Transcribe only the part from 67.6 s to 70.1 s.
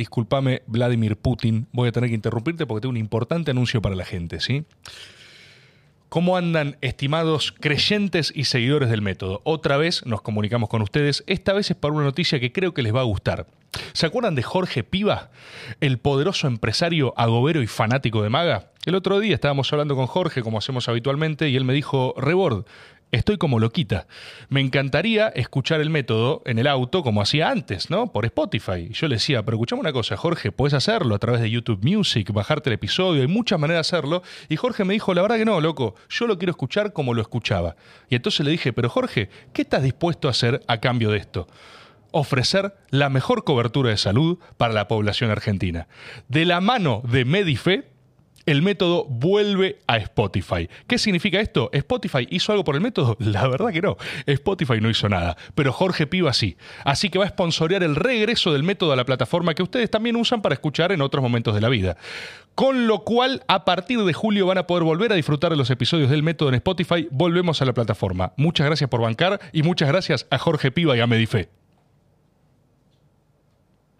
a la plataforma. Muchas gracias por bancar y muchas